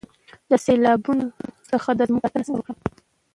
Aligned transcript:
د 0.49 0.51
سیلابونو 0.65 1.25
څخه 1.71 1.89
د 1.99 1.99
ځمکو 2.09 2.27
ساتنه 2.31 2.43
څنګه 2.47 2.59
وکړم؟ 2.71 2.77